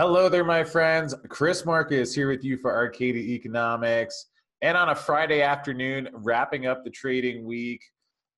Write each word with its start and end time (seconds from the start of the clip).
Hello 0.00 0.30
there, 0.30 0.44
my 0.44 0.64
friends. 0.64 1.14
Chris 1.28 1.66
Marcus 1.66 2.14
here 2.14 2.30
with 2.30 2.42
you 2.42 2.56
for 2.56 2.74
Arcadia 2.74 3.34
Economics. 3.34 4.28
And 4.62 4.74
on 4.74 4.88
a 4.88 4.94
Friday 4.94 5.42
afternoon, 5.42 6.08
wrapping 6.14 6.66
up 6.66 6.84
the 6.84 6.90
trading 6.90 7.44
week. 7.44 7.82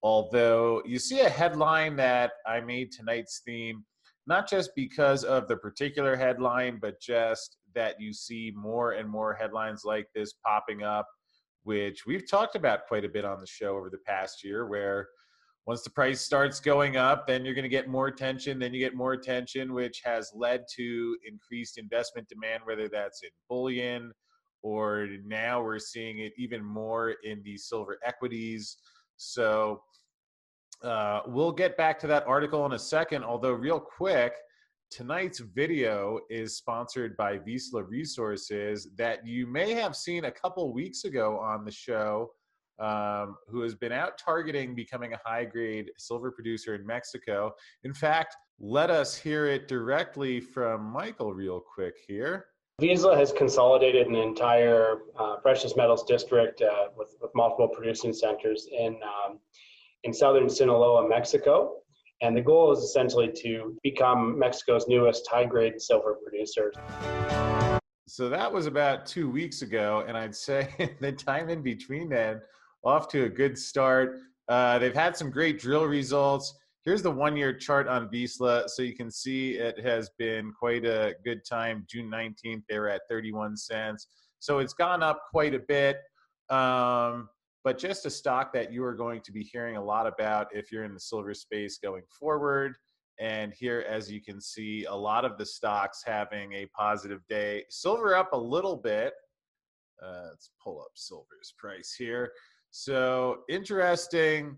Although 0.02 0.82
you 0.84 0.98
see 0.98 1.20
a 1.20 1.28
headline 1.28 1.94
that 1.94 2.32
I 2.48 2.60
made 2.62 2.90
tonight's 2.90 3.42
theme, 3.46 3.84
not 4.26 4.50
just 4.50 4.72
because 4.74 5.22
of 5.22 5.46
the 5.46 5.56
particular 5.56 6.16
headline, 6.16 6.80
but 6.82 7.00
just 7.00 7.58
that 7.76 7.94
you 8.00 8.12
see 8.12 8.52
more 8.56 8.94
and 8.94 9.08
more 9.08 9.32
headlines 9.32 9.82
like 9.84 10.08
this 10.16 10.32
popping 10.44 10.82
up, 10.82 11.06
which 11.62 12.06
we've 12.06 12.28
talked 12.28 12.56
about 12.56 12.88
quite 12.88 13.04
a 13.04 13.08
bit 13.08 13.24
on 13.24 13.38
the 13.38 13.46
show 13.46 13.76
over 13.76 13.88
the 13.88 13.98
past 13.98 14.42
year, 14.42 14.66
where 14.66 15.10
once 15.66 15.82
the 15.82 15.90
price 15.90 16.20
starts 16.20 16.58
going 16.58 16.96
up, 16.96 17.26
then 17.26 17.44
you're 17.44 17.54
going 17.54 17.62
to 17.62 17.68
get 17.68 17.88
more 17.88 18.08
attention. 18.08 18.58
Then 18.58 18.74
you 18.74 18.80
get 18.80 18.96
more 18.96 19.12
attention, 19.12 19.72
which 19.72 20.00
has 20.04 20.32
led 20.34 20.64
to 20.76 21.16
increased 21.24 21.78
investment 21.78 22.28
demand, 22.28 22.62
whether 22.64 22.88
that's 22.88 23.22
in 23.22 23.30
bullion 23.48 24.12
or 24.62 25.08
now 25.24 25.62
we're 25.62 25.78
seeing 25.78 26.20
it 26.20 26.32
even 26.36 26.64
more 26.64 27.16
in 27.24 27.42
the 27.42 27.56
silver 27.56 27.98
equities. 28.04 28.76
So 29.16 29.82
uh, 30.82 31.20
we'll 31.26 31.52
get 31.52 31.76
back 31.76 31.98
to 32.00 32.06
that 32.08 32.26
article 32.26 32.64
in 32.66 32.72
a 32.72 32.78
second. 32.78 33.24
Although, 33.24 33.52
real 33.52 33.80
quick, 33.80 34.34
tonight's 34.90 35.40
video 35.40 36.20
is 36.30 36.56
sponsored 36.56 37.16
by 37.16 37.38
Vizsla 37.38 37.88
Resources 37.88 38.88
that 38.96 39.26
you 39.26 39.46
may 39.46 39.74
have 39.74 39.96
seen 39.96 40.24
a 40.24 40.30
couple 40.30 40.72
weeks 40.72 41.04
ago 41.04 41.38
on 41.38 41.64
the 41.64 41.70
show 41.70 42.30
um, 42.82 43.36
who 43.48 43.62
has 43.62 43.74
been 43.74 43.92
out 43.92 44.18
targeting 44.18 44.74
becoming 44.74 45.12
a 45.12 45.20
high 45.24 45.44
grade 45.44 45.90
silver 45.98 46.32
producer 46.32 46.74
in 46.74 46.84
Mexico. 46.84 47.54
In 47.84 47.94
fact, 47.94 48.36
let 48.58 48.90
us 48.90 49.16
hear 49.16 49.46
it 49.46 49.68
directly 49.68 50.40
from 50.40 50.82
Michael, 50.82 51.32
real 51.32 51.60
quick 51.60 51.94
here. 52.06 52.46
Vizsla 52.80 53.16
has 53.16 53.32
consolidated 53.32 54.08
an 54.08 54.16
entire 54.16 55.02
uh, 55.16 55.36
precious 55.36 55.76
metals 55.76 56.04
district 56.04 56.60
uh, 56.62 56.88
with, 56.96 57.14
with, 57.20 57.30
multiple 57.34 57.68
producing 57.68 58.12
centers 58.12 58.66
in, 58.76 58.98
um, 59.04 59.38
in 60.02 60.12
southern 60.12 60.48
Sinaloa, 60.48 61.08
Mexico. 61.08 61.76
And 62.22 62.36
the 62.36 62.40
goal 62.40 62.72
is 62.72 62.80
essentially 62.80 63.30
to 63.42 63.76
become 63.82 64.36
Mexico's 64.38 64.88
newest 64.88 65.28
high 65.28 65.44
grade 65.44 65.80
silver 65.80 66.18
producer. 66.24 66.72
So 68.08 68.28
that 68.28 68.52
was 68.52 68.66
about 68.66 69.06
two 69.06 69.30
weeks 69.30 69.62
ago. 69.62 70.04
And 70.08 70.16
I'd 70.16 70.34
say 70.34 70.96
the 71.00 71.12
time 71.12 71.48
in 71.48 71.62
between 71.62 72.08
then 72.08 72.40
off 72.84 73.08
to 73.08 73.24
a 73.24 73.28
good 73.28 73.58
start. 73.58 74.18
Uh, 74.48 74.78
they've 74.78 74.94
had 74.94 75.16
some 75.16 75.30
great 75.30 75.58
drill 75.58 75.84
results. 75.84 76.54
Here's 76.84 77.02
the 77.02 77.10
one 77.10 77.36
year 77.36 77.52
chart 77.52 77.86
on 77.86 78.08
Vizsla. 78.08 78.68
So 78.68 78.82
you 78.82 78.94
can 78.94 79.10
see 79.10 79.52
it 79.52 79.78
has 79.80 80.10
been 80.18 80.52
quite 80.52 80.84
a 80.84 81.14
good 81.24 81.44
time. 81.48 81.86
June 81.88 82.10
19th, 82.10 82.62
they 82.68 82.78
were 82.78 82.88
at 82.88 83.02
31 83.08 83.56
cents. 83.56 84.08
So 84.40 84.58
it's 84.58 84.74
gone 84.74 85.02
up 85.02 85.22
quite 85.30 85.54
a 85.54 85.60
bit. 85.60 85.98
Um, 86.50 87.28
but 87.64 87.78
just 87.78 88.06
a 88.06 88.10
stock 88.10 88.52
that 88.52 88.72
you 88.72 88.84
are 88.84 88.94
going 88.94 89.20
to 89.20 89.32
be 89.32 89.44
hearing 89.44 89.76
a 89.76 89.84
lot 89.84 90.08
about 90.08 90.48
if 90.52 90.72
you're 90.72 90.84
in 90.84 90.94
the 90.94 91.00
silver 91.00 91.32
space 91.34 91.78
going 91.78 92.02
forward. 92.18 92.74
And 93.20 93.52
here, 93.54 93.84
as 93.88 94.10
you 94.10 94.20
can 94.20 94.40
see, 94.40 94.84
a 94.86 94.94
lot 94.94 95.24
of 95.24 95.38
the 95.38 95.46
stocks 95.46 96.02
having 96.04 96.54
a 96.54 96.66
positive 96.76 97.20
day. 97.28 97.64
Silver 97.70 98.16
up 98.16 98.32
a 98.32 98.36
little 98.36 98.76
bit. 98.76 99.12
Uh, 100.04 100.26
let's 100.30 100.50
pull 100.62 100.80
up 100.80 100.90
silver's 100.94 101.54
price 101.56 101.94
here. 101.96 102.32
So 102.72 103.40
interesting 103.50 104.56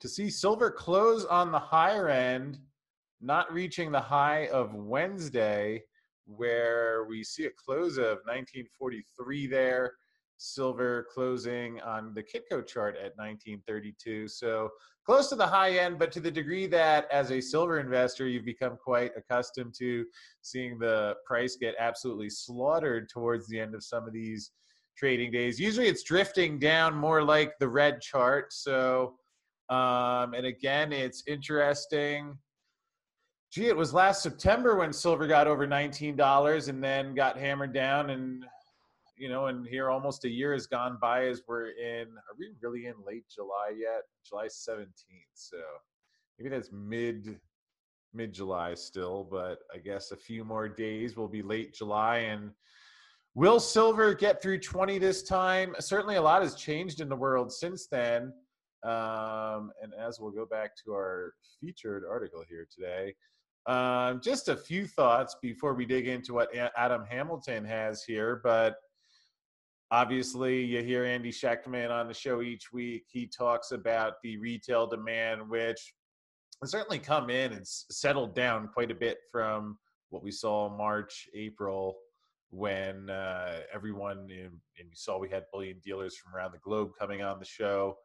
to 0.00 0.08
see 0.08 0.28
silver 0.28 0.70
close 0.70 1.24
on 1.24 1.50
the 1.50 1.58
higher 1.58 2.10
end, 2.10 2.58
not 3.22 3.50
reaching 3.50 3.90
the 3.90 4.00
high 4.00 4.48
of 4.48 4.74
Wednesday, 4.74 5.82
where 6.26 7.06
we 7.08 7.24
see 7.24 7.46
a 7.46 7.50
close 7.50 7.96
of 7.96 8.18
1943 8.26 9.46
there. 9.46 9.94
Silver 10.36 11.06
closing 11.10 11.80
on 11.80 12.12
the 12.12 12.22
Kitco 12.22 12.66
chart 12.66 12.96
at 12.96 13.16
1932. 13.16 14.28
So 14.28 14.68
close 15.06 15.30
to 15.30 15.36
the 15.36 15.46
high 15.46 15.78
end, 15.78 15.98
but 15.98 16.12
to 16.12 16.20
the 16.20 16.30
degree 16.30 16.66
that 16.66 17.10
as 17.10 17.30
a 17.30 17.40
silver 17.40 17.80
investor, 17.80 18.28
you've 18.28 18.44
become 18.44 18.76
quite 18.76 19.12
accustomed 19.16 19.72
to 19.78 20.04
seeing 20.42 20.78
the 20.78 21.14
price 21.24 21.56
get 21.56 21.74
absolutely 21.78 22.28
slaughtered 22.28 23.08
towards 23.08 23.48
the 23.48 23.58
end 23.58 23.74
of 23.74 23.82
some 23.82 24.06
of 24.06 24.12
these 24.12 24.50
trading 24.96 25.30
days. 25.30 25.58
Usually 25.60 25.86
it's 25.86 26.02
drifting 26.02 26.58
down 26.58 26.94
more 26.94 27.22
like 27.22 27.52
the 27.58 27.68
red 27.68 28.00
chart. 28.00 28.52
So, 28.52 29.14
um, 29.68 30.34
and 30.34 30.46
again, 30.46 30.92
it's 30.92 31.22
interesting. 31.26 32.36
Gee, 33.52 33.66
it 33.66 33.76
was 33.76 33.94
last 33.94 34.22
September 34.22 34.76
when 34.76 34.92
silver 34.92 35.26
got 35.26 35.46
over 35.46 35.66
$19 35.66 36.68
and 36.68 36.82
then 36.82 37.14
got 37.14 37.38
hammered 37.38 37.72
down. 37.72 38.10
And, 38.10 38.44
you 39.16 39.28
know, 39.28 39.46
and 39.46 39.66
here 39.66 39.90
almost 39.90 40.24
a 40.24 40.30
year 40.30 40.52
has 40.52 40.66
gone 40.66 40.98
by 41.00 41.26
as 41.26 41.42
we're 41.46 41.70
in, 41.70 42.08
are 42.08 42.36
we 42.38 42.50
really 42.60 42.86
in 42.86 42.94
late 43.06 43.24
July 43.32 43.72
yet? 43.78 44.02
July 44.26 44.46
17th. 44.46 44.88
So 45.34 45.58
maybe 46.38 46.50
that's 46.50 46.70
mid 46.72 47.38
mid 48.16 48.32
July 48.32 48.74
still, 48.74 49.28
but 49.30 49.58
I 49.74 49.78
guess 49.78 50.10
a 50.10 50.16
few 50.16 50.42
more 50.44 50.68
days 50.68 51.16
will 51.16 51.28
be 51.28 51.42
late 51.42 51.74
July 51.74 52.18
and 52.18 52.50
Will 53.36 53.60
Silver 53.60 54.14
get 54.14 54.40
through 54.40 54.60
20 54.60 54.96
this 54.96 55.22
time? 55.22 55.76
Certainly, 55.78 56.16
a 56.16 56.22
lot 56.22 56.40
has 56.40 56.54
changed 56.54 57.02
in 57.02 57.08
the 57.10 57.16
world 57.16 57.52
since 57.52 57.86
then. 57.86 58.32
Um, 58.82 59.72
and 59.82 59.92
as 60.00 60.18
we'll 60.18 60.30
go 60.30 60.46
back 60.46 60.70
to 60.82 60.92
our 60.94 61.34
featured 61.60 62.04
article 62.08 62.42
here 62.48 62.66
today, 62.74 63.14
um, 63.66 64.22
just 64.22 64.48
a 64.48 64.56
few 64.56 64.86
thoughts 64.86 65.36
before 65.42 65.74
we 65.74 65.84
dig 65.84 66.08
into 66.08 66.32
what 66.32 66.48
Adam 66.78 67.04
Hamilton 67.04 67.62
has 67.66 68.02
here. 68.02 68.40
But 68.42 68.76
obviously, 69.90 70.64
you 70.64 70.82
hear 70.82 71.04
Andy 71.04 71.30
Schectman 71.30 71.90
on 71.90 72.08
the 72.08 72.14
show 72.14 72.40
each 72.40 72.72
week. 72.72 73.04
He 73.06 73.26
talks 73.26 73.70
about 73.70 74.14
the 74.22 74.38
retail 74.38 74.86
demand, 74.86 75.46
which 75.46 75.92
has 76.62 76.70
certainly 76.70 76.98
come 76.98 77.28
in 77.28 77.52
and 77.52 77.66
settled 77.66 78.34
down 78.34 78.68
quite 78.72 78.90
a 78.90 78.94
bit 78.94 79.18
from 79.30 79.76
what 80.08 80.22
we 80.22 80.30
saw 80.30 80.74
March, 80.74 81.28
April 81.34 81.98
when 82.50 83.10
uh, 83.10 83.60
everyone 83.72 84.18
and 84.18 84.60
you 84.78 84.94
saw 84.94 85.18
we 85.18 85.28
had 85.28 85.44
bullion 85.52 85.78
dealers 85.84 86.16
from 86.16 86.34
around 86.34 86.52
the 86.52 86.58
globe 86.58 86.90
coming 86.98 87.22
on 87.22 87.38
the 87.38 87.44
show, 87.44 87.96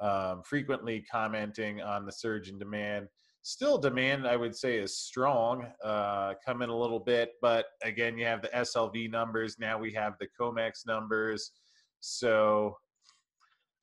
um, 0.00 0.42
frequently 0.42 1.04
commenting 1.10 1.80
on 1.80 2.04
the 2.04 2.12
surge 2.12 2.48
in 2.48 2.58
demand. 2.58 3.08
Still, 3.42 3.76
demand 3.76 4.26
I 4.26 4.36
would 4.36 4.56
say 4.56 4.78
is 4.78 4.96
strong, 4.96 5.66
uh, 5.84 6.32
coming 6.44 6.70
a 6.70 6.76
little 6.76 6.98
bit, 6.98 7.32
but 7.42 7.66
again, 7.82 8.16
you 8.16 8.24
have 8.24 8.40
the 8.40 8.48
SLV 8.48 9.10
numbers. 9.10 9.58
Now 9.58 9.78
we 9.78 9.92
have 9.92 10.14
the 10.18 10.28
COMEX 10.40 10.86
numbers. 10.86 11.52
So, 12.00 12.78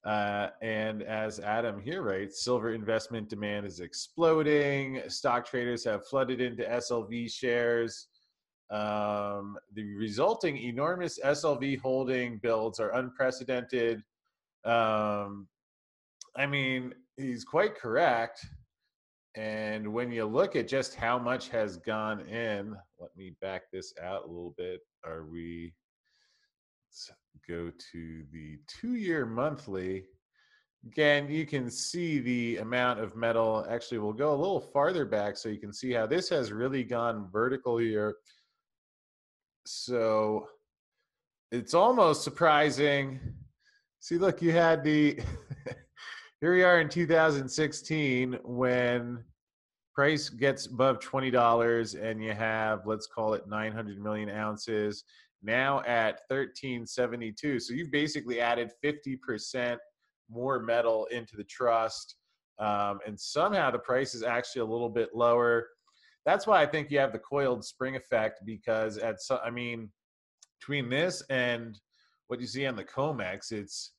uh, 0.03 0.49
and 0.63 1.03
as 1.03 1.39
Adam 1.39 1.79
here 1.79 2.01
writes, 2.01 2.43
silver 2.43 2.73
investment 2.73 3.29
demand 3.29 3.67
is 3.67 3.81
exploding. 3.81 5.03
Stock 5.07 5.45
traders 5.45 5.83
have 5.85 6.07
flooded 6.07 6.41
into 6.41 6.63
SLV 6.63 7.31
shares. 7.31 8.07
Um, 8.71 9.57
the 9.73 9.83
resulting 9.95 10.55
enormous 10.57 11.19
SLV 11.19 11.79
holding 11.81 12.37
builds 12.37 12.79
are 12.79 12.95
unprecedented. 12.95 14.01
Um, 14.63 15.47
I 16.37 16.45
mean, 16.45 16.93
he's 17.17 17.43
quite 17.43 17.75
correct. 17.75 18.45
And 19.35 19.91
when 19.93 20.11
you 20.11 20.25
look 20.25 20.55
at 20.55 20.69
just 20.69 20.95
how 20.95 21.19
much 21.19 21.49
has 21.49 21.77
gone 21.77 22.21
in, 22.21 22.75
let 22.99 23.09
me 23.17 23.33
back 23.41 23.63
this 23.71 23.93
out 24.01 24.23
a 24.23 24.27
little 24.27 24.53
bit. 24.57 24.79
Are 25.05 25.25
we, 25.25 25.73
let's 26.89 27.11
go 27.47 27.71
to 27.91 28.23
the 28.31 28.57
two 28.67 28.95
year 28.95 29.25
monthly. 29.25 30.05
Again, 30.85 31.29
you 31.29 31.45
can 31.45 31.69
see 31.69 32.19
the 32.19 32.57
amount 32.57 32.99
of 32.99 33.15
metal. 33.15 33.65
Actually, 33.69 33.99
we'll 33.99 34.13
go 34.13 34.33
a 34.33 34.35
little 34.35 34.59
farther 34.59 35.05
back 35.05 35.37
so 35.37 35.49
you 35.49 35.59
can 35.59 35.73
see 35.73 35.91
how 35.91 36.07
this 36.07 36.29
has 36.29 36.51
really 36.51 36.83
gone 36.83 37.29
vertical 37.31 37.77
here 37.77 38.15
so 39.65 40.47
it's 41.51 41.73
almost 41.73 42.23
surprising. 42.23 43.19
See, 43.99 44.17
look, 44.17 44.41
you 44.41 44.51
had 44.51 44.83
the 44.83 45.19
here 46.41 46.53
we 46.53 46.63
are 46.63 46.81
in 46.81 46.89
2016 46.89 48.39
when 48.43 49.23
price 49.93 50.29
gets 50.29 50.65
above 50.65 50.99
$20 50.99 52.01
and 52.01 52.23
you 52.23 52.33
have 52.33 52.87
let's 52.87 53.07
call 53.07 53.33
it 53.33 53.47
900 53.47 54.01
million 54.01 54.29
ounces 54.29 55.03
now 55.43 55.81
at 55.81 56.21
1372 56.29 57.59
so 57.59 57.73
you've 57.73 57.91
basically 57.91 58.39
added 58.39 58.71
50% 58.83 59.77
more 60.29 60.59
metal 60.59 61.05
into 61.11 61.35
the 61.35 61.43
trust 61.43 62.15
um, 62.57 62.99
and 63.05 63.19
somehow 63.19 63.69
the 63.69 63.79
price 63.79 64.15
is 64.15 64.23
actually 64.23 64.61
a 64.61 64.65
little 64.65 64.89
bit 64.89 65.09
lower 65.13 65.67
that's 66.25 66.45
why 66.45 66.61
I 66.61 66.65
think 66.65 66.91
you 66.91 66.99
have 66.99 67.13
the 67.13 67.19
coiled 67.19 67.65
spring 67.65 67.95
effect 67.95 68.41
because 68.45 68.97
at 68.97 69.21
so, 69.21 69.39
I 69.43 69.49
mean, 69.49 69.89
between 70.59 70.89
this 70.89 71.23
and 71.29 71.79
what 72.27 72.39
you 72.39 72.47
see 72.47 72.65
on 72.65 72.75
the 72.75 72.83
Comex, 72.83 73.51
it's 73.51 73.93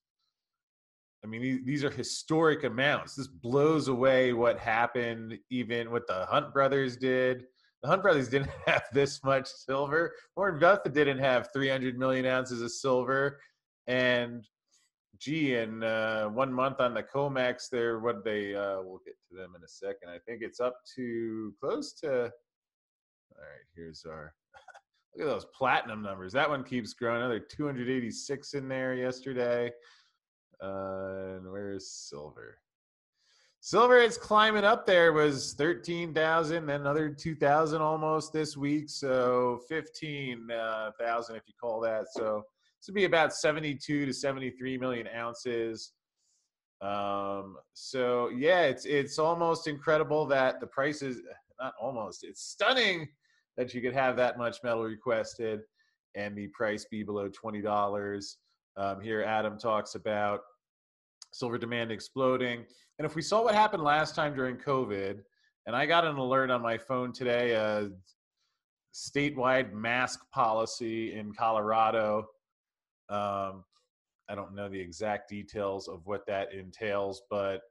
I 1.24 1.28
mean, 1.28 1.62
these 1.64 1.84
are 1.84 1.90
historic 1.90 2.64
amounts. 2.64 3.14
This 3.14 3.28
blows 3.28 3.86
away 3.88 4.32
what 4.32 4.58
happened, 4.58 5.38
even 5.50 5.92
what 5.92 6.06
the 6.08 6.26
Hunt 6.26 6.52
brothers 6.52 6.96
did. 6.96 7.44
the 7.82 7.88
Hunt 7.88 8.02
brothers 8.02 8.28
didn't 8.28 8.50
have 8.66 8.82
this 8.92 9.22
much 9.22 9.46
silver. 9.48 10.12
Warren 10.36 10.58
Buffett 10.58 10.94
didn't 10.94 11.20
have 11.20 11.50
300 11.52 11.96
million 11.96 12.26
ounces 12.26 12.60
of 12.60 12.72
silver, 12.72 13.40
and 13.86 14.46
gee, 15.22 15.54
in 15.54 15.84
uh, 15.84 16.26
one 16.26 16.52
month 16.52 16.80
on 16.80 16.94
the 16.94 17.02
COMEX, 17.02 17.70
there 17.70 18.00
what 18.00 18.24
they 18.24 18.54
uh, 18.54 18.82
we'll 18.82 19.00
get 19.04 19.14
to 19.30 19.36
them 19.36 19.52
in 19.56 19.62
a 19.62 19.68
second. 19.68 20.10
I 20.10 20.18
think 20.18 20.42
it's 20.42 20.58
up 20.58 20.74
to 20.96 21.54
close 21.60 21.92
to. 22.00 22.10
All 22.10 23.38
right, 23.38 23.64
here's 23.76 24.04
our. 24.04 24.34
Look 25.16 25.28
at 25.28 25.30
those 25.30 25.46
platinum 25.56 26.02
numbers. 26.02 26.32
That 26.32 26.48
one 26.48 26.64
keeps 26.64 26.94
growing. 26.94 27.18
Another 27.18 27.38
286 27.38 28.54
in 28.54 28.68
there 28.68 28.94
yesterday. 28.94 29.70
Uh, 30.62 31.36
and 31.36 31.50
where's 31.50 31.88
silver? 31.88 32.58
Silver 33.60 33.98
is 33.98 34.16
climbing 34.16 34.64
up 34.64 34.86
there. 34.86 35.12
Was 35.12 35.52
13,000, 35.52 36.66
then 36.66 36.80
another 36.80 37.10
2,000 37.10 37.82
almost 37.82 38.32
this 38.32 38.56
week. 38.56 38.88
So 38.88 39.60
15,000 39.68 40.50
uh, 40.50 41.36
if 41.36 41.42
you 41.46 41.54
call 41.60 41.80
that. 41.80 42.06
So 42.12 42.44
this 42.82 42.88
would 42.88 42.96
be 42.96 43.04
about 43.04 43.32
72 43.32 44.06
to 44.06 44.12
73 44.12 44.76
million 44.76 45.06
ounces. 45.14 45.92
Um, 46.80 47.56
so 47.74 48.28
yeah, 48.30 48.62
it's 48.62 48.86
it's 48.86 49.20
almost 49.20 49.68
incredible 49.68 50.26
that 50.26 50.58
the 50.58 50.66
price 50.66 51.00
is 51.00 51.20
not 51.60 51.74
almost 51.80 52.24
it's 52.24 52.42
stunning 52.42 53.06
that 53.56 53.72
you 53.72 53.80
could 53.80 53.94
have 53.94 54.16
that 54.16 54.36
much 54.36 54.56
metal 54.64 54.82
requested 54.82 55.60
and 56.16 56.36
the 56.36 56.48
price 56.48 56.84
be 56.90 57.04
below 57.04 57.28
twenty 57.28 57.62
dollars. 57.62 58.38
Um, 58.76 59.00
here, 59.00 59.22
Adam 59.22 59.58
talks 59.58 59.94
about 59.94 60.40
silver 61.32 61.58
demand 61.58 61.92
exploding, 61.92 62.64
and 62.98 63.06
if 63.06 63.14
we 63.14 63.22
saw 63.22 63.44
what 63.44 63.54
happened 63.54 63.84
last 63.84 64.16
time 64.16 64.34
during 64.34 64.56
COVID, 64.56 65.20
and 65.66 65.76
I 65.76 65.86
got 65.86 66.04
an 66.04 66.16
alert 66.16 66.50
on 66.50 66.60
my 66.60 66.78
phone 66.78 67.12
today, 67.12 67.52
a 67.52 67.90
statewide 68.92 69.72
mask 69.72 70.28
policy 70.32 71.16
in 71.16 71.32
Colorado 71.32 72.26
um, 73.08 73.64
I 74.28 74.34
don't 74.34 74.54
know 74.54 74.68
the 74.68 74.80
exact 74.80 75.28
details 75.28 75.88
of 75.88 76.06
what 76.06 76.26
that 76.26 76.52
entails, 76.52 77.22
but 77.28 77.62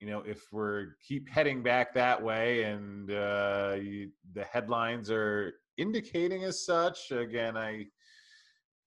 you 0.00 0.08
know, 0.08 0.22
if 0.26 0.52
we're 0.52 0.96
keep 1.06 1.28
heading 1.28 1.62
back 1.62 1.94
that 1.94 2.20
way, 2.20 2.64
and 2.64 3.10
uh, 3.12 3.76
you, 3.80 4.10
the 4.34 4.42
headlines 4.44 5.10
are 5.10 5.54
indicating 5.78 6.42
as 6.42 6.66
such, 6.66 7.12
again, 7.12 7.56
I 7.56 7.86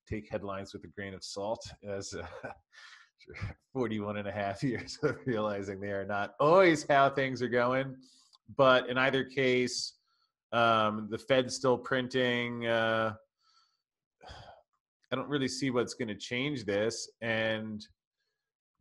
take 0.09 0.29
headlines 0.29 0.73
with 0.73 0.83
a 0.83 0.87
grain 0.87 1.13
of 1.13 1.23
salt 1.23 1.65
as 1.87 2.13
uh, 2.13 2.49
41 3.73 4.17
and 4.17 4.27
a 4.27 4.31
half 4.31 4.61
years 4.63 4.99
of 5.03 5.17
realizing 5.25 5.79
they 5.79 5.91
are 5.91 6.05
not 6.05 6.35
always 6.39 6.85
how 6.87 7.09
things 7.09 7.41
are 7.41 7.49
going. 7.49 7.95
But 8.57 8.89
in 8.89 8.97
either 8.97 9.23
case, 9.23 9.93
um, 10.51 11.07
the 11.09 11.17
Fed's 11.17 11.55
still 11.55 11.77
printing. 11.77 12.67
Uh, 12.67 13.13
I 15.15 15.17
don't 15.17 15.29
really 15.29 15.47
see 15.47 15.69
what's 15.69 15.93
going 15.93 16.09
to 16.09 16.15
change 16.15 16.65
this. 16.65 17.09
And 17.21 17.87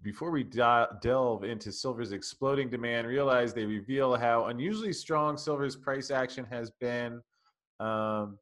before 0.03 0.33
we 0.33 0.43
delve 0.43 1.45
into 1.45 1.71
silver's 1.71 2.11
exploding 2.11 2.69
demand, 2.69 3.07
realize 3.07 3.55
they 3.55 3.65
reveal 3.65 4.17
how 4.17 4.47
unusually 4.47 4.93
strong 4.93 5.37
silver's 5.37 5.77
price 5.77 6.11
action 6.11 6.45
has 6.51 6.73
been. 6.81 7.21
Um, 7.79 8.37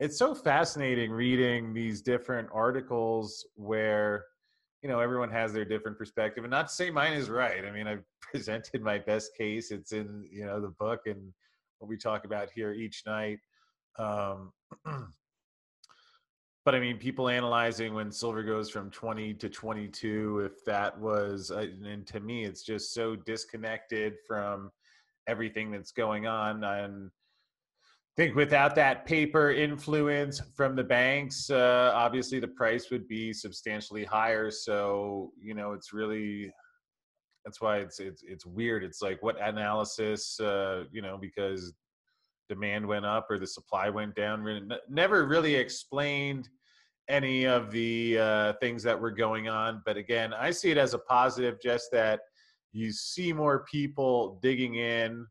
it's 0.00 0.18
so 0.18 0.34
fascinating 0.34 1.12
reading 1.12 1.72
these 1.72 2.02
different 2.02 2.48
articles 2.52 3.46
where 3.54 4.24
you 4.82 4.88
know 4.88 4.98
everyone 4.98 5.30
has 5.30 5.52
their 5.52 5.64
different 5.64 5.96
perspective 5.96 6.42
and 6.42 6.50
not 6.50 6.68
to 6.68 6.74
say 6.74 6.88
mine 6.88 7.14
is 7.14 7.28
right 7.28 7.64
i 7.64 7.70
mean 7.72 7.88
i've 7.88 8.04
presented 8.20 8.80
my 8.80 8.96
best 8.96 9.36
case 9.36 9.72
it's 9.72 9.90
in 9.90 10.24
you 10.30 10.46
know 10.46 10.60
the 10.60 10.72
book 10.78 11.00
and 11.06 11.32
what 11.80 11.88
we 11.88 11.96
talk 11.96 12.24
about 12.24 12.48
here 12.54 12.72
each 12.72 13.02
night 13.06 13.40
um, 13.98 14.52
but 16.68 16.74
I 16.74 16.80
mean, 16.80 16.98
people 16.98 17.30
analyzing 17.30 17.94
when 17.94 18.12
silver 18.12 18.42
goes 18.42 18.68
from 18.68 18.90
20 18.90 19.32
to 19.32 19.48
22, 19.48 20.40
if 20.40 20.62
that 20.66 21.00
was, 21.00 21.50
uh, 21.50 21.64
and 21.82 22.06
to 22.08 22.20
me, 22.20 22.44
it's 22.44 22.62
just 22.62 22.92
so 22.92 23.16
disconnected 23.16 24.16
from 24.26 24.70
everything 25.26 25.70
that's 25.70 25.92
going 25.92 26.26
on. 26.26 26.62
And 26.64 27.06
I 27.06 28.12
think 28.18 28.36
without 28.36 28.74
that 28.74 29.06
paper 29.06 29.50
influence 29.50 30.42
from 30.54 30.76
the 30.76 30.84
banks, 30.84 31.48
uh, 31.48 31.90
obviously 31.94 32.38
the 32.38 32.48
price 32.48 32.90
would 32.90 33.08
be 33.08 33.32
substantially 33.32 34.04
higher. 34.04 34.50
So, 34.50 35.32
you 35.40 35.54
know, 35.54 35.72
it's 35.72 35.94
really, 35.94 36.52
that's 37.46 37.62
why 37.62 37.78
it's, 37.78 37.98
it's, 37.98 38.22
it's 38.26 38.44
weird. 38.44 38.84
It's 38.84 39.00
like 39.00 39.22
what 39.22 39.40
analysis, 39.40 40.38
uh, 40.38 40.84
you 40.92 41.00
know, 41.00 41.16
because 41.18 41.72
demand 42.50 42.86
went 42.86 43.06
up 43.06 43.26
or 43.30 43.38
the 43.38 43.46
supply 43.46 43.88
went 43.88 44.14
down, 44.14 44.70
never 44.90 45.24
really 45.24 45.54
explained 45.54 46.50
any 47.08 47.44
of 47.44 47.70
the 47.70 48.18
uh, 48.18 48.52
things 48.54 48.82
that 48.82 49.00
were 49.00 49.10
going 49.10 49.48
on. 49.48 49.82
But 49.84 49.96
again, 49.96 50.34
I 50.34 50.50
see 50.50 50.70
it 50.70 50.78
as 50.78 50.94
a 50.94 50.98
positive, 50.98 51.60
just 51.62 51.90
that 51.92 52.20
you 52.72 52.92
see 52.92 53.32
more 53.32 53.64
people 53.70 54.38
digging 54.42 54.76
in. 54.76 55.26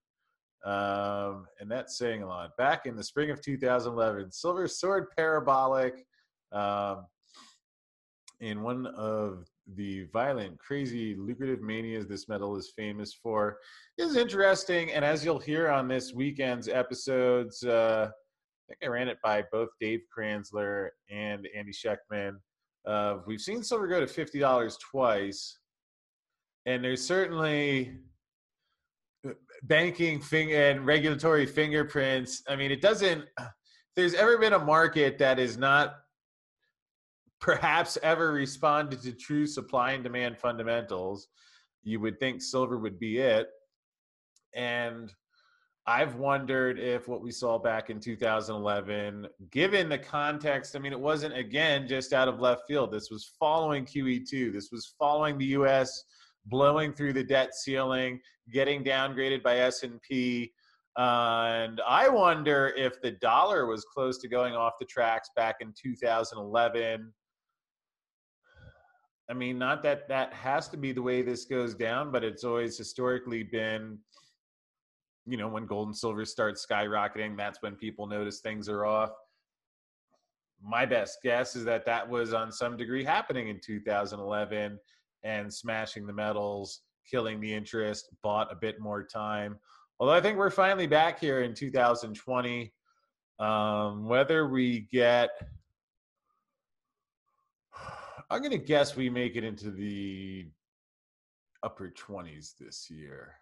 Um, 0.66 1.46
and 1.60 1.70
that's 1.70 1.98
saying 1.98 2.24
a 2.24 2.28
lot. 2.28 2.58
Back 2.58 2.86
in 2.86 2.96
the 2.96 3.04
spring 3.04 3.30
of 3.30 3.42
2011, 3.42 4.32
Silver 4.32 4.68
soared 4.68 5.08
Parabolic, 5.16 6.06
um, 6.52 7.06
in 8.40 8.62
one 8.62 8.86
of 8.88 9.48
the 9.76 10.04
violent, 10.14 10.58
crazy, 10.60 11.16
lucrative 11.16 11.62
manias 11.62 12.08
this 12.08 12.30
metal 12.30 12.56
is 12.56 12.72
famous 12.76 13.14
for, 13.14 13.58
is 13.98 14.16
interesting. 14.16 14.92
And 14.92 15.04
as 15.04 15.26
you'll 15.26 15.40
hear 15.40 15.70
on 15.70 15.88
this 15.88 16.14
weekend's 16.14 16.68
episodes, 16.68 17.64
uh, 17.64 18.12
think 18.68 18.80
I 18.84 18.88
ran 18.88 19.08
it 19.08 19.18
by 19.24 19.44
both 19.52 19.70
Dave 19.80 20.02
Kranzler 20.16 20.90
and 21.10 21.48
Andy 21.56 21.72
Schectman. 21.72 22.34
Uh, 22.86 23.18
we've 23.26 23.42
seen 23.42 23.64
silver 23.64 23.88
go 23.88 24.00
to 24.00 24.08
fifty 24.08 24.40
dollars 24.40 24.78
twice, 24.78 25.60
and 26.66 26.84
there's 26.84 27.06
certainly 27.06 27.98
uh, 29.28 29.32
banking 29.64 30.22
thing 30.22 30.54
and 30.54 30.86
regulatory 30.86 31.46
fingerprints. 31.46 32.44
I 32.48 32.56
mean, 32.56 32.72
it 32.72 32.82
doesn't. 32.82 33.26
there's 33.96 34.14
ever 34.14 34.38
been 34.38 34.54
a 34.54 34.60
market 34.60 35.18
that 35.18 35.40
is 35.40 35.58
not 35.58 35.96
perhaps 37.40 37.98
ever 38.04 38.32
responded 38.32 39.02
to 39.02 39.12
true 39.12 39.46
supply 39.46 39.92
and 39.92 40.04
demand 40.04 40.38
fundamentals, 40.38 41.28
you 41.84 42.00
would 42.00 42.20
think 42.20 42.42
silver 42.42 42.78
would 42.78 43.00
be 43.00 43.18
it. 43.18 43.48
And 44.56 45.12
I've 45.90 46.16
wondered 46.16 46.80
if 46.80 47.08
what 47.08 47.22
we 47.22 47.32
saw 47.32 47.58
back 47.58 47.90
in 47.90 48.02
2011, 48.02 49.26
given 49.52 49.88
the 49.88 49.98
context, 49.98 50.76
I 50.76 50.80
mean, 50.80 50.92
it 50.92 51.00
wasn't 51.00 51.38
again 51.38 51.88
just 51.88 52.12
out 52.12 52.28
of 52.28 52.42
left 52.42 52.64
field. 52.68 52.92
This 52.92 53.10
was 53.10 53.32
following 53.40 53.86
QE2. 53.86 54.52
This 54.52 54.70
was 54.70 54.94
following 55.00 55.38
the 55.38 55.46
U.S. 55.46 56.04
blowing 56.46 56.92
through 56.92 57.14
the 57.14 57.24
debt 57.24 57.56
ceiling, 57.56 58.20
getting 58.52 58.84
downgraded 58.84 59.42
by 59.44 59.60
S&P. 59.60 60.52
And 60.98 61.80
I 61.88 62.10
wonder 62.10 62.74
if 62.76 63.02
the 63.02 63.12
dollar 63.12 63.66
was 63.66 63.86
close 63.86 64.18
to 64.18 64.28
going 64.28 64.56
off 64.56 64.74
the 64.82 64.86
tracks 64.86 65.30
back 65.38 65.56
in 65.62 65.74
2011. 65.82 67.14
I 69.30 69.34
mean, 69.34 69.58
not 69.58 69.84
that 69.84 70.10
that 70.10 70.34
has 70.34 70.68
to 70.70 70.78
be 70.78 70.92
the 70.92 71.02
way 71.02 71.22
this 71.22 71.46
goes 71.46 71.76
down, 71.76 72.12
but 72.12 72.26
it's 72.26 72.44
always 72.44 72.78
historically 72.78 73.44
been– 73.44 74.00
you 75.28 75.36
know, 75.36 75.50
when 75.50 75.66
gold 75.66 75.90
and 75.90 75.96
silver 75.96 76.24
starts 76.24 76.66
skyrocketing, 76.66 77.36
that's 77.36 77.62
when 77.62 77.76
people 77.76 78.08
notice 78.08 78.40
things 78.40 78.70
are 78.70 78.86
off. 78.86 79.12
My 80.64 80.86
best 80.86 81.20
guess 81.22 81.56
is 81.56 81.66
that 81.66 81.86
that 81.86 82.08
was 82.08 82.34
on 82.34 82.52
some 82.52 82.78
degree 82.78 83.04
happening 83.04 83.50
in 83.50 83.60
2011 83.60 84.80
and 85.24 85.54
smashing 85.54 86.08
the 86.08 86.14
metals, 86.14 86.82
killing 87.10 87.42
the 87.42 87.54
interest, 87.54 88.10
bought 88.24 88.52
a 88.52 88.56
bit 88.56 88.80
more 88.80 89.04
time. 89.04 89.58
Although 90.00 90.14
I 90.14 90.22
think 90.22 90.38
we're 90.38 90.50
finally 90.50 90.88
back 90.88 91.20
here 91.20 91.42
in 91.42 91.54
2020. 91.54 92.74
Um, 93.40 94.08
whether 94.08 94.48
we 94.48 94.88
get, 94.92 95.30
I'm 98.32 98.40
going 98.40 98.52
to 98.52 98.58
guess 98.58 98.96
we 98.96 99.10
make 99.10 99.36
it 99.36 99.44
into 99.44 99.70
the 99.70 100.48
upper 101.64 101.90
20s 101.90 102.58
this 102.58 102.90
year 102.90 103.36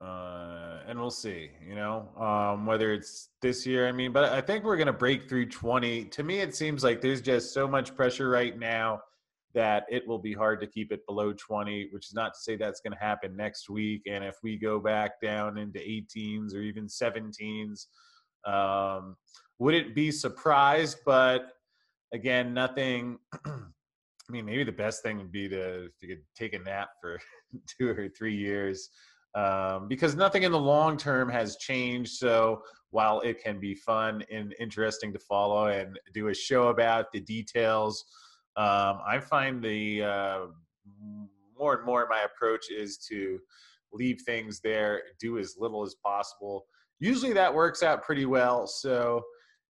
uh, 0.00 0.78
and 0.86 0.98
we'll 0.98 1.10
see, 1.10 1.50
you 1.66 1.74
know, 1.74 2.08
um, 2.18 2.64
whether 2.64 2.92
it's 2.92 3.28
this 3.42 3.66
year. 3.66 3.86
I 3.86 3.92
mean, 3.92 4.12
but 4.12 4.32
I 4.32 4.40
think 4.40 4.64
we're 4.64 4.76
going 4.76 4.86
to 4.86 4.92
break 4.92 5.28
through 5.28 5.46
20. 5.46 6.06
To 6.06 6.22
me, 6.22 6.40
it 6.40 6.54
seems 6.54 6.82
like 6.82 7.00
there's 7.00 7.20
just 7.20 7.52
so 7.52 7.68
much 7.68 7.94
pressure 7.94 8.30
right 8.30 8.58
now 8.58 9.00
that 9.52 9.84
it 9.90 10.06
will 10.06 10.18
be 10.18 10.32
hard 10.32 10.60
to 10.60 10.66
keep 10.66 10.90
it 10.90 11.04
below 11.06 11.32
20, 11.32 11.88
which 11.92 12.06
is 12.06 12.14
not 12.14 12.32
to 12.34 12.40
say 12.40 12.56
that's 12.56 12.80
going 12.80 12.92
to 12.92 12.98
happen 12.98 13.36
next 13.36 13.68
week. 13.68 14.02
And 14.10 14.24
if 14.24 14.36
we 14.42 14.56
go 14.56 14.78
back 14.78 15.20
down 15.20 15.58
into 15.58 15.80
18s 15.80 16.54
or 16.54 16.60
even 16.60 16.86
17s, 16.86 17.86
um, 18.46 19.16
wouldn't 19.58 19.94
be 19.94 20.10
surprised. 20.10 20.98
But 21.04 21.52
again, 22.14 22.54
nothing. 22.54 23.18
I 23.46 24.32
mean, 24.32 24.46
maybe 24.46 24.64
the 24.64 24.72
best 24.72 25.02
thing 25.02 25.18
would 25.18 25.32
be 25.32 25.48
to, 25.48 25.88
to 25.88 26.16
take 26.36 26.54
a 26.54 26.58
nap 26.58 26.90
for 27.02 27.18
two 27.78 27.88
or 27.88 28.08
three 28.08 28.36
years 28.36 28.88
um, 29.34 29.88
because 29.88 30.16
nothing 30.16 30.42
in 30.42 30.52
the 30.52 30.58
long 30.58 30.96
term 30.96 31.28
has 31.28 31.56
changed. 31.56 32.12
So 32.12 32.62
while 32.90 33.20
it 33.20 33.42
can 33.42 33.60
be 33.60 33.74
fun 33.74 34.24
and 34.30 34.54
interesting 34.58 35.12
to 35.12 35.18
follow 35.18 35.66
and 35.66 35.98
do 36.12 36.28
a 36.28 36.34
show 36.34 36.68
about 36.68 37.12
the 37.12 37.20
details, 37.20 38.04
um, 38.56 38.98
I 39.06 39.20
find 39.20 39.62
the 39.62 40.02
uh, 40.02 40.40
more 41.58 41.76
and 41.76 41.86
more 41.86 42.06
my 42.10 42.22
approach 42.22 42.70
is 42.70 42.98
to 43.08 43.38
leave 43.92 44.20
things 44.22 44.60
there, 44.60 45.02
do 45.20 45.38
as 45.38 45.56
little 45.58 45.82
as 45.82 45.94
possible. 45.94 46.64
Usually 46.98 47.32
that 47.32 47.54
works 47.54 47.82
out 47.82 48.02
pretty 48.02 48.26
well. 48.26 48.66
So 48.66 49.22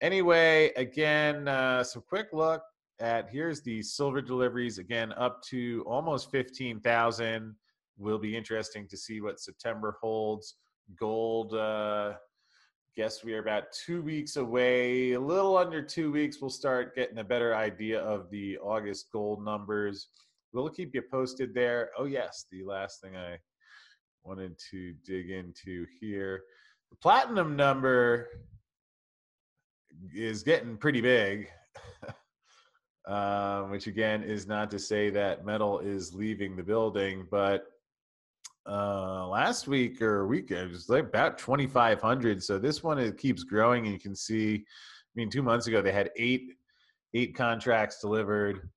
anyway, 0.02 0.72
again, 0.76 1.48
uh, 1.48 1.84
some 1.84 2.04
quick 2.08 2.28
look 2.34 2.62
at 3.00 3.30
here's 3.30 3.62
the 3.62 3.82
silver 3.82 4.22
deliveries 4.22 4.78
again 4.78 5.14
up 5.14 5.42
to 5.44 5.84
almost 5.88 6.32
15,000 6.32 7.56
will 7.98 8.20
be 8.20 8.36
interesting 8.36 8.88
to 8.90 8.98
see 8.98 9.22
what 9.22 9.40
September 9.40 9.98
holds. 10.02 10.56
Gold, 11.00 11.54
uh, 11.54 12.14
guess 12.96 13.24
we 13.24 13.34
are 13.34 13.40
about 13.40 13.72
two 13.72 14.02
weeks 14.02 14.36
away, 14.36 15.14
a 15.14 15.20
little 15.20 15.58
under 15.58 15.82
two 15.82 16.12
weeks. 16.12 16.40
We'll 16.40 16.50
start 16.50 16.96
getting 16.96 17.18
a 17.18 17.24
better 17.24 17.56
idea 17.56 18.02
of 18.02 18.30
the 18.30 18.58
August 18.60 19.08
gold 19.12 19.44
numbers. 19.44 20.10
We'll 20.54 20.70
keep 20.70 20.94
you 20.94 21.02
posted 21.02 21.54
there. 21.54 21.90
Oh, 21.98 22.06
yes, 22.06 22.46
the 22.52 22.64
last 22.64 23.02
thing 23.02 23.18
I 23.18 23.38
wanted 24.24 24.58
to 24.72 24.94
dig 25.06 25.30
into 25.30 25.86
here 26.00 26.44
the 26.92 26.98
platinum 26.98 27.56
number 27.56 28.30
is 30.14 30.44
getting 30.44 30.78
pretty 30.78 31.02
big. 31.02 31.50
um, 33.08 33.70
which 33.72 33.88
again 33.88 34.24
is 34.24 34.48
not 34.48 34.72
to 34.72 34.80
say 34.80 35.10
that 35.10 35.46
metal 35.46 35.80
is 35.80 36.14
leaving 36.14 36.56
the 36.56 36.64
building, 36.64 37.28
but 37.30 37.66
uh, 38.68 39.28
last 39.28 39.68
week 39.68 40.02
or 40.02 40.28
week 40.28 40.52
it 40.52 40.70
was 40.70 40.90
like 40.90 41.06
about 41.06 41.38
2,500. 41.38 42.44
So 42.44 42.58
this 42.58 42.84
one 42.84 43.00
it 43.00 43.18
keeps 43.18 43.44
growing, 43.44 43.86
and 43.86 43.94
you 43.94 44.00
can 44.00 44.16
see. 44.16 44.56
I 44.56 45.14
mean, 45.16 45.30
two 45.30 45.44
months 45.44 45.68
ago 45.68 45.82
they 45.82 45.92
had 45.92 46.12
eight 46.18 46.54
eight 47.14 47.36
contracts 47.36 48.02
delivered, 48.02 48.70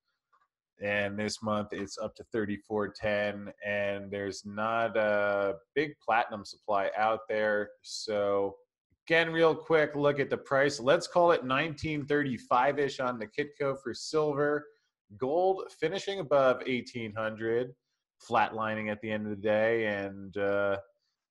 and 0.81 1.17
this 1.17 1.41
month 1.41 1.69
it's 1.71 1.97
up 1.97 2.15
to 2.15 2.23
3410. 2.31 3.53
And 3.65 4.11
there's 4.11 4.43
not 4.45 4.95
a 4.95 5.55
big 5.75 5.93
platinum 6.05 6.45
supply 6.45 6.91
out 6.97 7.21
there, 7.27 7.69
so 7.81 8.55
Again, 9.09 9.31
real 9.31 9.55
quick, 9.55 9.95
look 9.95 10.19
at 10.19 10.29
the 10.29 10.37
price. 10.37 10.79
Let's 10.79 11.07
call 11.07 11.31
it 11.31 11.43
1935-ish 11.43 12.99
on 12.99 13.17
the 13.17 13.25
Kitco 13.25 13.75
for 13.81 13.91
silver. 13.91 14.63
Gold 15.17 15.63
finishing 15.79 16.19
above 16.19 16.57
1800, 16.67 17.73
flatlining 18.27 18.91
at 18.91 19.01
the 19.01 19.11
end 19.11 19.25
of 19.25 19.29
the 19.29 19.41
day. 19.41 19.85
And 19.85 20.35
uh, 20.37 20.77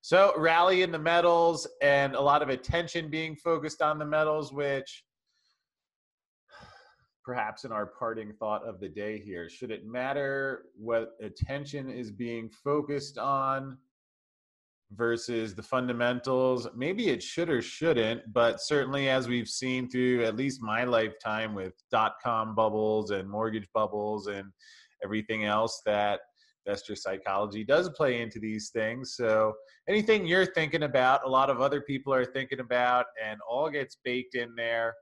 so 0.01 0.33
rally 0.37 0.83
in 0.83 0.93
the 0.93 0.99
metals 0.99 1.67
and 1.83 2.15
a 2.15 2.21
lot 2.21 2.43
of 2.43 2.49
attention 2.49 3.11
being 3.11 3.37
focused 3.37 3.83
on 3.83 3.99
the 3.99 4.07
metals, 4.07 4.53
which 4.53 5.05
perhaps 7.25 7.65
in 7.65 7.73
our 7.73 7.87
parting 7.87 8.33
thought 8.33 8.65
of 8.67 8.81
the 8.81 8.89
day 8.89 9.19
here, 9.19 9.49
should 9.51 9.71
it 9.71 9.87
matter 9.87 10.65
what 10.77 11.11
attention 11.21 11.91
is 11.91 12.11
being 12.11 12.49
focused 12.65 13.19
on? 13.19 13.77
versus 14.93 15.55
the 15.55 15.63
fundamentals. 15.63 16.67
Maybe 16.75 17.09
it 17.09 17.23
should 17.23 17.51
or 17.51 17.61
shouldn't, 17.61 18.33
but 18.33 18.61
certainly 18.61 19.09
as 19.11 19.29
we've 19.29 19.49
seen 19.49 19.91
through 19.91 20.25
at 20.25 20.37
least 20.37 20.63
my 20.63 20.85
lifetime 20.85 21.55
with 21.55 21.75
dot 21.91 22.15
com 22.23 22.55
bubbles 22.55 23.11
and 23.11 23.29
mortgage 23.29 23.69
bubbles 23.75 24.29
and 24.29 24.51
everything 25.05 25.45
else 25.45 25.83
that 25.85 26.21
investor 26.69 26.95
psychology 26.95 27.65
does 27.65 27.89
play 27.91 28.21
into 28.21 28.39
these 28.39 28.71
things. 28.71 29.15
So 29.17 29.55
anything 29.89 30.27
you're 30.27 30.47
thinking 30.47 30.83
about, 30.83 31.25
a 31.25 31.29
lot 31.29 31.49
of 31.49 31.61
other 31.61 31.81
people 31.81 32.13
are 32.13 32.27
thinking 32.27 32.61
about, 32.61 33.07
and 33.25 33.41
all 33.49 33.71
gets 33.71 33.97
baked 34.05 34.35
in 34.35 34.55
there. 34.55 34.95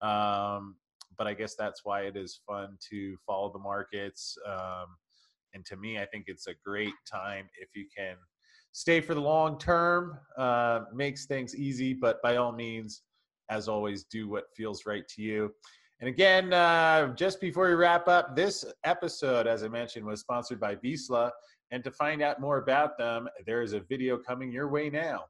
Um, 0.00 0.76
but 1.18 1.26
I 1.26 1.34
guess 1.34 1.54
that's 1.56 1.84
why 1.84 2.02
it 2.02 2.16
is 2.16 2.40
fun 2.46 2.78
to 2.90 3.16
follow 3.26 3.52
the 3.52 3.58
markets. 3.58 4.36
Um, 4.46 4.86
and 5.52 5.64
to 5.66 5.76
me, 5.76 5.98
I 5.98 6.06
think 6.06 6.24
it's 6.26 6.46
a 6.46 6.54
great 6.64 6.94
time 7.10 7.48
if 7.60 7.68
you 7.74 7.84
can 7.94 8.16
stay 8.72 9.00
for 9.00 9.14
the 9.14 9.20
long 9.20 9.58
term 9.58 10.16
uh, 10.38 10.82
makes 10.94 11.26
things 11.26 11.54
easy, 11.54 11.92
but 11.92 12.22
by 12.22 12.36
all 12.36 12.52
means, 12.52 13.02
as 13.50 13.68
always, 13.68 14.04
do 14.04 14.28
what 14.28 14.44
feels 14.56 14.86
right 14.86 15.06
to 15.08 15.22
you. 15.22 15.52
And 16.00 16.08
again, 16.08 16.52
uh, 16.54 17.08
just 17.14 17.40
before 17.42 17.68
we 17.68 17.74
wrap 17.74 18.08
up, 18.08 18.34
this 18.34 18.64
episode, 18.84 19.46
as 19.46 19.62
I 19.62 19.68
mentioned, 19.68 20.06
was 20.06 20.20
sponsored 20.20 20.58
by 20.58 20.76
Vizsla. 20.76 21.30
And 21.72 21.84
to 21.84 21.90
find 21.90 22.22
out 22.22 22.40
more 22.40 22.56
about 22.56 22.96
them, 22.96 23.28
there 23.46 23.62
is 23.62 23.74
a 23.74 23.80
video 23.80 24.16
coming 24.16 24.50
your 24.50 24.68
way 24.68 24.88
now. 24.88 25.26